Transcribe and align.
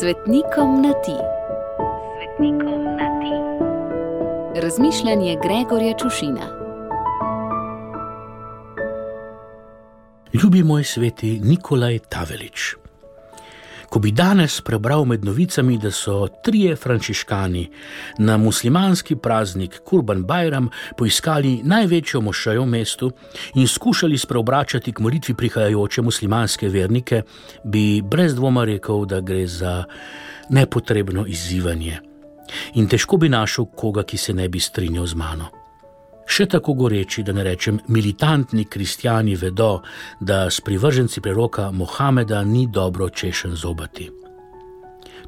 Svetnikom 0.00 0.82
na 0.82 0.92
ti. 0.92 1.16
Svetnikom 2.16 2.84
na 2.84 3.08
ti. 3.20 3.34
Razmišljanje 4.60 5.36
Gregorja 5.42 5.94
Čušina. 5.98 6.46
Ljubi 10.32 10.62
moj 10.62 10.84
sveti 10.84 11.40
Nikolaj 11.44 11.98
Tavelič. 11.98 12.85
Ko 13.96 14.00
bi 14.00 14.10
danes 14.12 14.60
prebral 14.60 15.06
med 15.08 15.22
novicami, 15.24 15.78
da 15.80 15.88
so 15.90 16.26
trije 16.44 16.74
frančiškani 16.76 17.62
na 18.18 18.36
muslimanski 18.36 19.16
praznik 19.16 19.78
Kurban 19.84 20.24
Bajram 20.24 20.68
poiskali 20.98 21.62
največjo 21.64 22.20
mošajo 22.20 22.62
v 22.62 22.66
mestu 22.66 23.10
in 23.54 23.68
skušali 23.68 24.18
spreobračati 24.18 24.92
k 24.92 25.00
molitvi 25.00 25.34
prihajajoče 25.34 26.02
muslimanske 26.02 26.68
vernike, 26.68 27.22
bi 27.64 28.02
brez 28.02 28.34
dvoma 28.34 28.64
rekel, 28.64 29.06
da 29.06 29.20
gre 29.20 29.46
za 29.46 29.84
nepotrebno 30.50 31.24
izzivanje. 31.26 32.00
In 32.74 32.88
težko 32.88 33.16
bi 33.16 33.32
našel 33.32 33.64
koga, 33.64 34.04
ki 34.04 34.16
se 34.16 34.36
ne 34.36 34.48
bi 34.48 34.60
strinjal 34.60 35.06
z 35.06 35.14
mano. 35.14 35.55
Še 36.26 36.46
tako 36.46 36.74
goreči, 36.74 37.22
da 37.22 37.32
ne 37.32 37.44
rečem, 37.46 37.78
militantni 37.88 38.64
kristijani 38.64 39.36
vedo, 39.36 39.80
da 40.20 40.50
s 40.50 40.60
privrženci 40.60 41.20
preroka 41.20 41.70
Mohameda 41.70 42.44
ni 42.44 42.66
dobro 42.66 43.08
češen 43.08 43.54
zobati. 43.54 44.10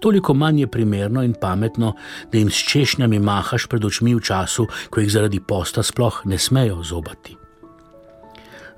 Toliko 0.00 0.34
manj 0.34 0.60
je 0.60 0.66
primerno 0.66 1.22
in 1.22 1.34
pametno, 1.40 1.94
da 2.32 2.38
jim 2.38 2.50
s 2.50 2.64
češnjami 2.68 3.18
mahaš 3.18 3.66
pred 3.66 3.84
očmi 3.84 4.14
v 4.14 4.20
času, 4.20 4.66
ko 4.90 5.00
jih 5.00 5.12
zaradi 5.12 5.40
posta 5.40 5.82
sploh 5.82 6.20
ne 6.24 6.38
smejo 6.38 6.82
zobati. 6.82 7.36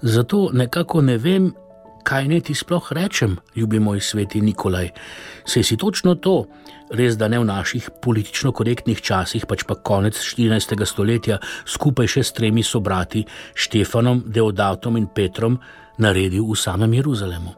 Zato 0.03 0.51
nekako 0.53 1.03
ne 1.03 1.19
vem, 1.19 1.53
kaj 2.09 2.29
naj 2.29 2.41
ti 2.49 2.55
sploh 2.57 2.93
rečem, 2.97 3.37
ljubi 3.57 3.79
moj 3.81 4.01
sveti 4.01 4.41
Nikolaj. 4.41 4.89
Sej 5.45 5.63
si 5.63 5.77
točno 5.77 6.15
to, 6.15 6.47
res 6.91 7.19
da 7.21 7.29
ne 7.29 7.39
v 7.39 7.45
naših 7.45 7.91
politično 8.03 8.53
korektnih 8.53 9.03
časih, 9.05 9.45
pač 9.45 9.67
pa 9.69 9.77
konec 9.77 10.17
14. 10.17 10.73
stoletja, 10.89 11.37
skupaj 11.69 12.09
še 12.09 12.25
s 12.25 12.33
tremi 12.33 12.65
sobrati, 12.65 13.27
Štefanom, 13.53 14.25
Deodatom 14.25 14.97
in 14.97 15.11
Petrom, 15.13 15.61
naredil 16.01 16.49
v 16.49 16.57
samem 16.57 16.97
Jeruzalemu. 16.97 17.53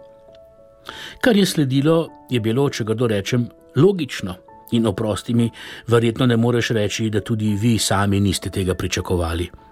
Kar 1.23 1.37
je 1.37 1.47
sledilo, 1.47 2.27
je 2.31 2.41
bilo, 2.43 2.67
če 2.71 2.84
ga 2.84 2.98
dorečem, 2.98 3.47
logično. 3.78 4.34
In 4.75 4.87
oprosti 4.87 5.34
mi, 5.34 5.47
verjetno 5.87 6.27
ne 6.27 6.37
moreš 6.37 6.75
reči, 6.75 7.11
da 7.11 7.23
tudi 7.23 7.55
vi 7.55 7.78
sami 7.78 8.19
niste 8.21 8.51
tega 8.51 8.75
pričakovali. 8.75 9.70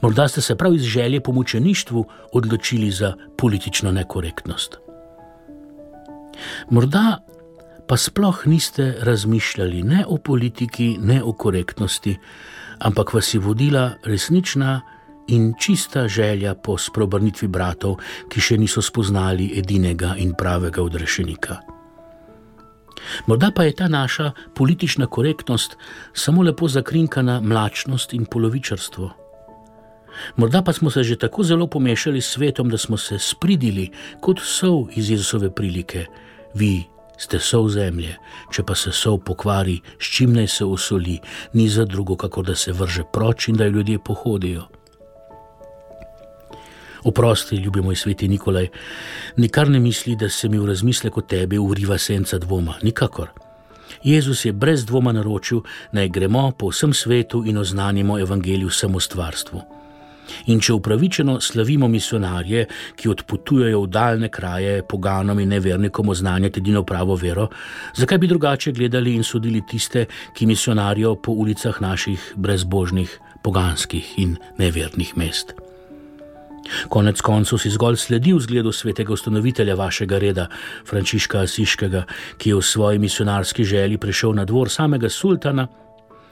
Morda 0.00 0.28
ste 0.28 0.40
se 0.40 0.56
prav 0.56 0.74
iz 0.74 0.82
želje 0.82 1.20
po 1.20 1.32
mučeništvu 1.32 2.04
odločili 2.32 2.90
za 2.90 3.14
politično 3.38 3.92
nekorektnost. 3.92 4.76
Morda 6.70 7.18
pa 7.88 7.96
sploh 7.96 8.46
niste 8.46 8.94
razmišljali 9.00 9.82
ne 9.82 10.04
o 10.08 10.16
politiki, 10.16 10.96
ne 11.00 11.22
o 11.22 11.32
korektnosti, 11.32 12.16
ampak 12.78 13.14
vas 13.14 13.34
je 13.34 13.40
vodila 13.40 13.90
resnična 14.04 14.80
in 15.28 15.54
čista 15.60 16.08
želja 16.08 16.54
po 16.54 16.78
sprobrnitvi 16.78 17.48
bratov, 17.48 17.96
ki 18.28 18.40
še 18.40 18.58
niso 18.58 18.82
spoznali 18.82 19.50
edinega 19.58 20.14
in 20.18 20.34
pravega 20.38 20.82
odrešenika. 20.82 21.56
Morda 23.26 23.50
pa 23.54 23.64
je 23.64 23.74
ta 23.74 23.88
naša 23.88 24.32
politična 24.54 25.06
korektnost 25.06 25.76
samo 26.12 26.42
lepo 26.42 26.68
zakrinkana 26.68 27.40
mlačnost 27.40 28.14
in 28.14 28.24
polovičarstvo. 28.24 29.19
Morda 30.36 30.62
pa 30.62 30.72
smo 30.72 30.90
se 30.90 31.02
že 31.02 31.16
tako 31.16 31.42
zelo 31.42 31.66
pomešali 31.66 32.20
s 32.20 32.30
svetom, 32.30 32.68
da 32.68 32.78
smo 32.78 32.96
se 32.96 33.18
spridili 33.18 33.90
kot 34.20 34.40
sov 34.42 34.88
iz 34.96 35.10
Jezusove 35.10 35.50
prilike. 35.54 36.06
Vi 36.54 36.84
ste 37.20 37.38
sov 37.38 37.68
zemlje, 37.68 38.16
če 38.52 38.64
pa 38.64 38.74
se 38.74 38.92
sov 38.92 39.20
pokvari, 39.24 39.80
s 40.00 40.16
čim 40.16 40.32
naj 40.34 40.48
se 40.48 40.64
usoli, 40.64 41.18
ni 41.52 41.68
za 41.68 41.84
drugo, 41.84 42.16
kako 42.16 42.42
da 42.42 42.54
se 42.54 42.72
vrže 42.72 43.04
proč 43.12 43.48
in 43.48 43.56
da 43.56 43.68
ljudje 43.68 43.98
pohodijo. 43.98 44.68
Oprosti, 47.04 47.56
ljubi 47.56 47.80
moj 47.80 47.96
sveti 47.96 48.28
Nikolaj, 48.28 48.68
nikar 49.36 49.68
ne 49.70 49.80
misli, 49.80 50.16
da 50.16 50.28
se 50.28 50.48
mi 50.48 50.58
v 50.58 50.66
razmislek 50.66 51.16
o 51.16 51.20
tebi 51.20 51.58
uriva 51.58 51.98
senca 51.98 52.38
dvoma, 52.38 52.74
nikakor. 52.82 53.30
Jezus 54.02 54.44
je 54.44 54.52
brez 54.52 54.84
dvoma 54.84 55.12
naročil, 55.12 55.60
naj 55.92 56.08
gremo 56.08 56.50
po 56.58 56.68
vsem 56.68 56.92
svetu 56.94 57.42
in 57.46 57.58
oznanimo 57.58 58.18
evangeliju 58.20 58.68
vsemu 58.68 59.00
stvarstvu. 59.00 59.79
In 60.46 60.60
če 60.60 60.74
upravičeno 60.76 61.38
slavimo 61.40 61.88
misionarje, 61.88 62.66
ki 62.96 63.08
odpotujejo 63.08 63.82
v 63.84 63.90
daljne 63.90 64.28
kraje, 64.28 64.82
poganom 64.82 65.40
in 65.40 65.48
nevernikom 65.54 66.08
oznanjati 66.08 66.60
edino 66.60 66.84
pravo 66.84 67.16
vero, 67.16 67.48
zakaj 67.96 68.18
bi 68.18 68.30
drugače 68.30 68.72
gledali 68.72 69.14
in 69.14 69.24
sodili 69.24 69.62
tiste, 69.66 70.06
ki 70.34 70.46
misionarijo 70.46 71.16
po 71.16 71.32
ulicah 71.32 71.80
naših 71.80 72.34
brezbožnih, 72.36 73.18
poganskih 73.42 74.14
in 74.18 74.36
nevernih 74.58 75.16
mest? 75.16 75.54
Konec 76.88 77.20
koncev 77.20 77.58
si 77.58 77.70
zgolj 77.70 77.96
sledil 77.96 78.38
zgledu 78.40 78.72
svetega 78.72 79.12
ustanovitelja 79.12 79.74
vašega 79.74 80.18
reda, 80.18 80.46
Frančiška 80.86 81.40
Asiškega, 81.46 82.04
ki 82.38 82.52
je 82.52 82.58
v 82.58 82.62
svoji 82.62 82.98
misionarski 82.98 83.64
želji 83.64 83.98
prišel 83.98 84.34
na 84.34 84.44
dvor 84.44 84.70
samega 84.70 85.08
sultana, 85.08 85.66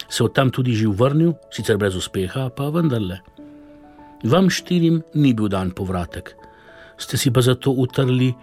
se 0.08 0.24
od 0.24 0.34
tam 0.34 0.50
tudi 0.50 0.72
živ 0.72 0.94
vrnil, 0.96 1.32
sicer 1.50 1.76
brez 1.76 1.96
uspeha, 1.96 2.48
pa 2.48 2.68
vendarle. 2.68 3.18
Vam 4.24 4.50
štirim 4.50 5.02
ni 5.14 5.34
bil 5.34 5.48
dan 5.48 5.70
povratek, 5.70 6.34
ste 6.98 7.14
si 7.14 7.30
pa 7.30 7.40
zato 7.40 7.70
utrli 7.70 8.34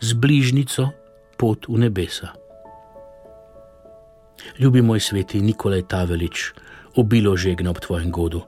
z 0.00 0.10
bližnico 0.16 0.88
pot 1.36 1.68
v 1.68 1.84
nebesa. 1.84 2.32
Ljubi 4.58 4.82
moj 4.82 5.00
sveti 5.00 5.42
Nikolaj 5.42 5.82
Tavelič, 5.90 6.52
obilo 6.96 7.36
žegna 7.36 7.70
ob 7.70 7.82
tvojem 7.82 8.10
godu, 8.10 8.42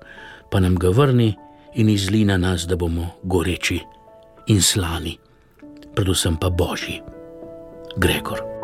pa 0.50 0.60
nam 0.60 0.74
ga 0.74 0.88
vrni 0.88 1.34
in 1.74 1.88
izli 1.88 2.24
na 2.24 2.36
nas, 2.36 2.66
da 2.66 2.76
bomo 2.76 3.20
goreči 3.22 3.80
in 4.48 4.62
slani, 4.62 5.18
predvsem 5.94 6.36
pa 6.40 6.50
božji. 6.50 7.02
Gregor. 7.96 8.59